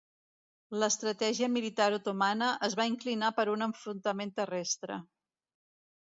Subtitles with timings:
[0.83, 4.97] L'estratègia militar otomana es va inclinar per un enfrontament terrestre.